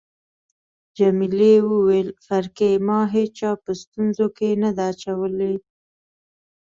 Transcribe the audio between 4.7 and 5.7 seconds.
ده اچولی.